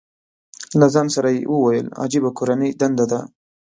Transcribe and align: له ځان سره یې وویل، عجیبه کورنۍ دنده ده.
له 0.79 0.87
ځان 0.93 1.07
سره 1.15 1.27
یې 1.35 1.41
وویل، 1.53 1.87
عجیبه 2.03 2.29
کورنۍ 2.37 2.71
دنده 2.79 3.05
ده. 3.11 3.19